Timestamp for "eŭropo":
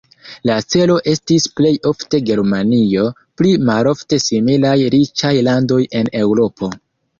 6.27-6.75